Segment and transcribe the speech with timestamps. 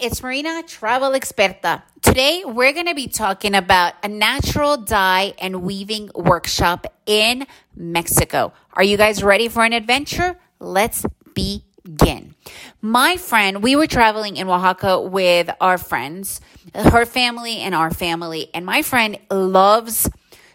[0.00, 1.82] it's Marina, travel experta.
[2.00, 7.46] Today, we're going to be talking about a natural dye and weaving workshop in
[7.76, 8.54] Mexico.
[8.72, 10.38] Are you guys ready for an adventure?
[10.58, 12.34] Let's begin.
[12.80, 16.40] My friend, we were traveling in Oaxaca with our friends,
[16.74, 20.08] her family and our family, and my friend loves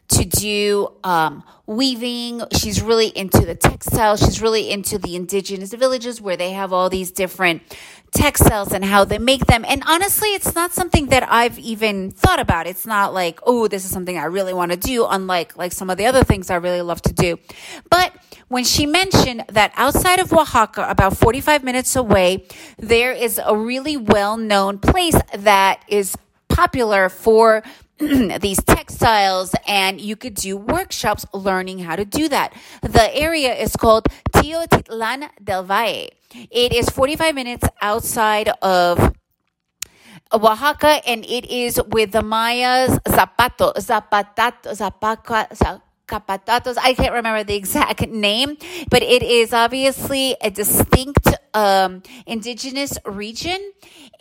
[0.10, 2.44] to do um, weaving.
[2.54, 4.20] She's really into the textiles.
[4.20, 7.64] She's really into the indigenous villages where they have all these different
[8.16, 9.66] textiles and how they make them.
[9.68, 12.66] And honestly, it's not something that I've even thought about.
[12.66, 15.90] It's not like, oh, this is something I really want to do, unlike like some
[15.90, 17.38] of the other things I really love to do.
[17.90, 18.14] But
[18.48, 22.46] when she mentioned that outside of Oaxaca, about 45 minutes away,
[22.78, 26.16] there is a really well known place that is
[26.48, 27.64] popular for
[28.42, 32.54] these textiles and you could do workshops learning how to do that.
[32.82, 36.10] The area is called Teotitlan del Valle.
[36.52, 39.16] It is 45 minutes outside of
[40.34, 45.48] Oaxaca and it is with the Mayas Zapato, Zapatato, Zapaca,
[46.08, 46.78] Capatatos.
[46.78, 48.58] I can't remember the exact name,
[48.90, 53.72] but it is obviously a distinct um, indigenous region,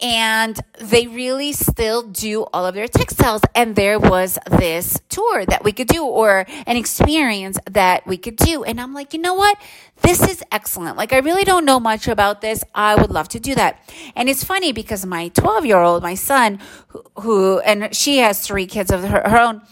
[0.00, 3.42] and they really still do all of their textiles.
[3.54, 8.36] And there was this tour that we could do, or an experience that we could
[8.36, 8.64] do.
[8.64, 9.58] And I'm like, you know what?
[10.02, 10.96] This is excellent.
[10.96, 12.62] Like, I really don't know much about this.
[12.74, 13.80] I would love to do that.
[14.14, 18.40] And it's funny because my 12 year old, my son, who, who, and she has
[18.40, 19.62] three kids of her, her own,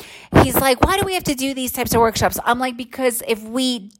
[0.42, 2.38] he's like, why do we have to do these types of workshops?
[2.44, 3.90] I'm like, because if we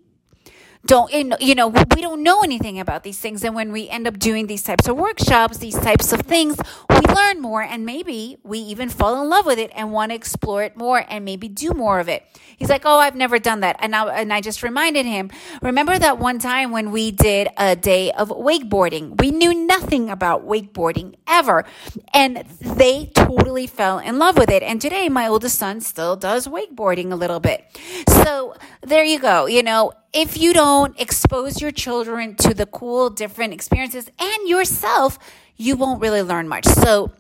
[0.85, 3.45] don't you know we don't know anything about these things.
[3.45, 6.59] And when we end up doing these types of workshops these types of things
[6.91, 10.17] we learn more and maybe we even fall in love with it and want to
[10.17, 12.25] explore it more and maybe do more of it.
[12.57, 13.77] He's like oh i've never done that.
[13.81, 15.31] And I, and I just reminded him
[15.63, 19.21] remember that one time when we did a day of wakeboarding?
[19.21, 21.65] We knew nothing about wakeboarding ever.
[22.13, 24.63] And they totally fell in love with it.
[24.63, 27.65] And today my oldest son still does wakeboarding a little bit.
[28.09, 29.93] So there you go you know.
[30.15, 35.19] If you don't expose your children to the cool, different experiences and yourself,
[35.57, 36.65] you won't really learn much.
[36.65, 37.13] So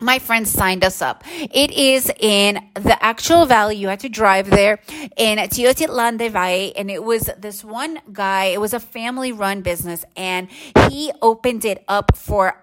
[0.00, 1.24] my friends signed us up.
[1.26, 3.76] It is in the actual valley.
[3.76, 4.78] You had to drive there
[5.16, 6.72] in Teotitlan de Valle.
[6.76, 10.48] And it was this one guy, it was a family run business and
[10.88, 12.60] he opened it up for,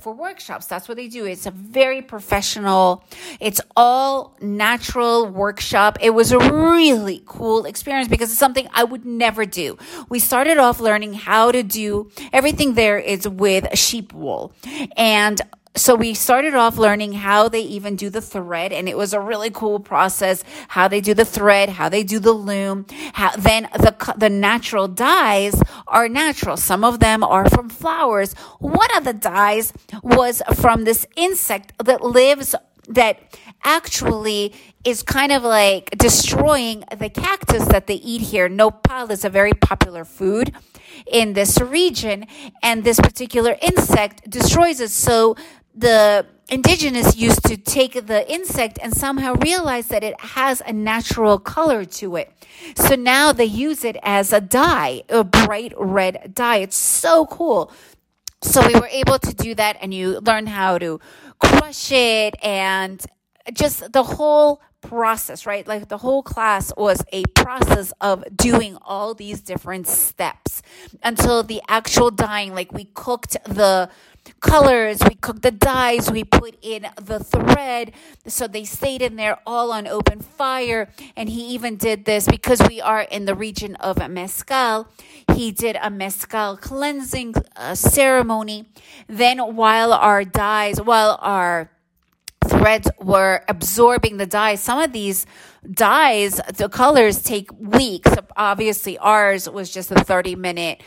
[0.00, 0.66] for workshops.
[0.66, 1.24] That's what they do.
[1.24, 3.04] It's a very professional,
[3.40, 5.98] it's all natural workshop.
[6.00, 9.76] It was a really cool experience because it's something I would never do.
[10.08, 14.52] We started off learning how to do everything there is with sheep wool
[14.96, 15.40] and
[15.76, 19.20] so we started off learning how they even do the thread and it was a
[19.20, 23.68] really cool process how they do the thread how they do the loom how then
[23.74, 26.56] the the natural dyes are natural.
[26.56, 28.34] Some of them are from flowers.
[28.58, 29.72] One of the dyes
[30.02, 32.54] was from this insect that lives
[32.88, 34.52] that actually
[34.84, 38.48] is kind of like destroying the cactus that they eat here.
[38.48, 40.52] Nopal is a very popular food
[41.06, 42.26] in this region,
[42.62, 44.90] and this particular insect destroys it.
[44.90, 45.36] So
[45.74, 51.38] the indigenous used to take the insect and somehow realize that it has a natural
[51.38, 52.32] color to it.
[52.76, 56.58] So now they use it as a dye, a bright red dye.
[56.58, 57.72] It's so cool.
[58.42, 61.00] So we were able to do that and you learn how to
[61.38, 63.04] crush it and
[63.52, 65.66] just the whole process, right?
[65.66, 70.62] Like the whole class was a process of doing all these different steps
[71.02, 73.88] until the actual dyeing, like we cooked the
[74.40, 77.92] colors, we cooked the dyes, we put in the thread.
[78.26, 80.88] So they stayed in there all on open fire.
[81.16, 84.88] And he even did this because we are in the region of Mezcal.
[85.34, 88.66] He did a Mezcal cleansing uh, ceremony.
[89.06, 91.70] Then while our dyes, while our
[92.48, 94.60] threads were absorbing the dyes.
[94.60, 95.26] Some of these
[95.70, 98.10] dyes, the colors take weeks.
[98.36, 100.82] Obviously, ours was just a 30 minute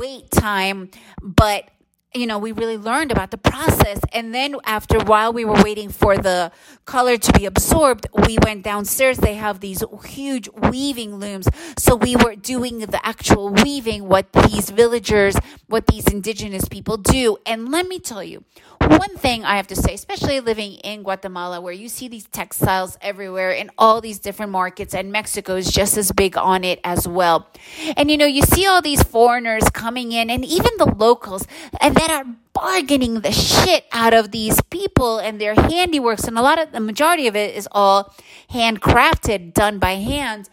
[0.00, 0.90] wait time,
[1.22, 1.70] but
[2.16, 4.00] you know, we really learned about the process.
[4.12, 6.52] And then after while we were waiting for the
[6.84, 9.18] color to be absorbed, we went downstairs.
[9.18, 11.48] They have these huge weaving looms.
[11.78, 15.36] So we were doing the actual weaving, what these villagers,
[15.68, 17.38] what these indigenous people do.
[17.46, 18.44] And let me tell you,
[18.80, 22.96] one thing I have to say, especially living in Guatemala, where you see these textiles
[23.00, 27.08] everywhere in all these different markets, and Mexico is just as big on it as
[27.08, 27.48] well.
[27.96, 31.46] And you know, you see all these foreigners coming in, and even the locals,
[31.80, 36.26] and are bargaining the shit out of these people and their handiworks.
[36.26, 38.14] And a lot of the majority of it is all
[38.50, 40.48] handcrafted, done by hand.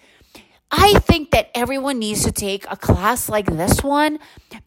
[0.71, 4.19] I think that everyone needs to take a class like this one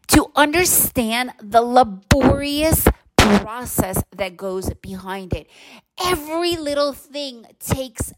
[0.07, 2.87] to understand the laborious
[3.17, 5.47] process that goes behind it.
[6.01, 8.13] Every little thing takes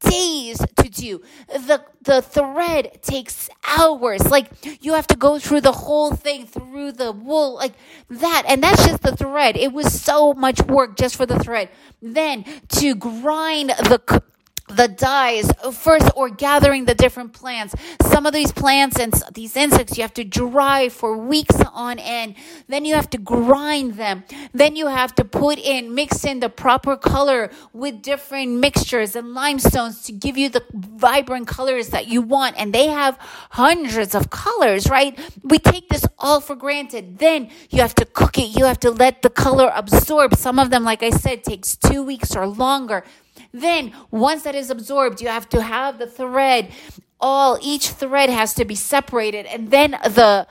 [0.00, 1.22] days to do.
[1.48, 4.30] The the thread takes hours.
[4.30, 4.50] Like
[4.82, 7.74] you have to go through the whole thing through the wool like
[8.08, 9.56] that and that's just the thread.
[9.56, 11.68] It was so much work just for the thread.
[12.00, 12.44] Then
[12.80, 14.22] to grind the
[14.68, 15.50] the dyes.
[15.72, 17.74] First or gathering the different plants.
[18.02, 22.34] Some of these plants and these insects you have to dry for weeks on end.
[22.68, 24.24] Then you have to grind them.
[24.52, 29.34] Then you have to put in mix in the proper color with different mixtures and
[29.34, 32.56] limestones to give you the vibrant colors that you want.
[32.58, 33.18] And they have
[33.50, 35.18] hundreds of colors right?
[35.42, 37.18] We take this all for granted.
[37.18, 38.56] Then you have to cook it.
[38.58, 40.34] You have to let the color absorb.
[40.34, 43.04] Some of them like i said takes 2 weeks or longer
[43.52, 46.72] then, once that is absorbed, you have to have the thread.
[47.20, 50.46] All each thread has to be separated, and then the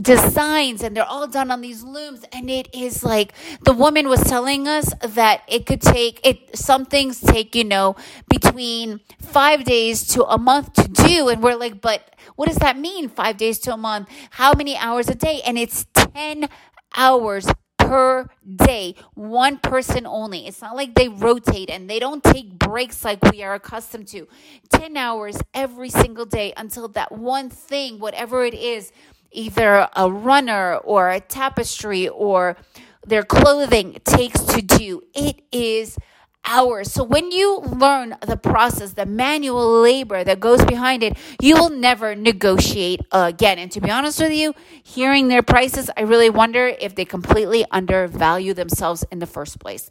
[0.00, 2.24] designs and they're all done on these looms.
[2.32, 3.32] And it is like
[3.64, 7.96] the woman was telling us that it could take it some things take you know
[8.28, 11.28] between 5 days to a month to do.
[11.28, 14.08] And we're like but what does that mean 5 days to a month?
[14.30, 15.40] How many hours a day?
[15.46, 16.48] And it's 10
[16.96, 17.48] hours
[17.86, 20.46] per day, one person only.
[20.46, 24.26] It's not like they rotate and they don't take breaks like we are accustomed to.
[24.70, 28.92] 10 hours every single day until that one thing, whatever it is,
[29.30, 32.56] either a runner or a tapestry or
[33.06, 35.02] their clothing takes to do.
[35.14, 35.96] It is
[36.46, 36.92] hours.
[36.92, 41.70] So when you learn the process, the manual labor that goes behind it, you will
[41.70, 43.58] never negotiate again.
[43.58, 47.64] And to be honest with you, hearing their prices, I really wonder if they completely
[47.70, 49.88] undervalue themselves in the first place.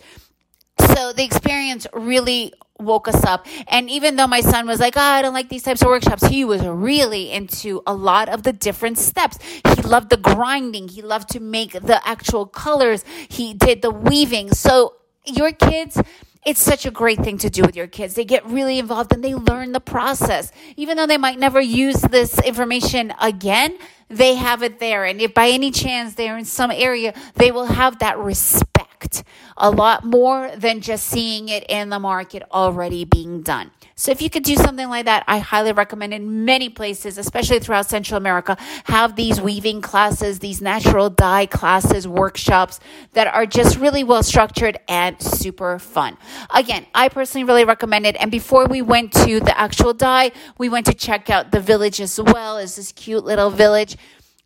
[0.96, 3.48] So the experience really woke us up.
[3.68, 6.25] And even though my son was like, oh, I don't like these types of workshops,
[6.25, 9.40] he was really into a lot of the different steps.
[9.42, 10.90] He loved the grinding.
[10.90, 13.06] He loved to make the actual colors.
[13.30, 14.51] He did the weaving.
[14.51, 16.01] So your kids,
[16.46, 18.14] it's such a great thing to do with your kids.
[18.14, 20.52] They get really involved and they learn the process.
[20.78, 23.78] Even though they might never use this information again,
[24.10, 25.06] they have it there.
[25.06, 29.24] And if by any chance they're in some area, they will have that respect
[29.58, 33.72] a lot more than just seeing it in the market already being done.
[33.98, 37.60] So if you could do something like that, I highly recommend in many places, especially
[37.60, 42.82] throughout Central America, have these weaving classes, these natural dye classes, workshops
[43.14, 46.18] that are just really well structured and super fun.
[46.54, 48.18] Again, I personally really recommend it.
[48.20, 52.02] And before we went to the actual dye, we went to check out the village
[52.02, 52.58] as well.
[52.58, 53.96] It's this cute little village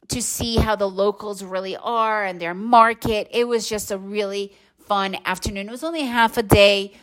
[0.09, 3.27] to see how the locals really are and their market.
[3.31, 5.69] It was just a really fun afternoon.
[5.69, 6.93] It was only half a day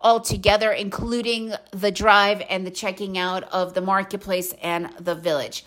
[0.00, 5.64] altogether, including the drive and the checking out of the marketplace and the village.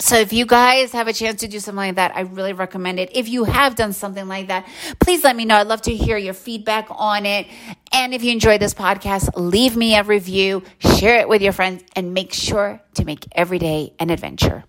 [0.00, 2.98] So if you guys have a chance to do something like that, I really recommend
[2.98, 3.10] it.
[3.14, 4.66] If you have done something like that,
[4.98, 5.56] please let me know.
[5.56, 7.46] I'd love to hear your feedback on it.
[7.92, 11.84] And if you enjoyed this podcast, leave me a review, share it with your friends,
[11.94, 14.64] and make sure to make every day an adventure.